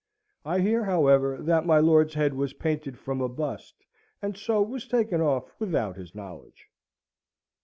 [0.43, 3.85] I hear, however, that my lord's head was painted from a bust,
[4.19, 6.67] and so was taken off without his knowledge.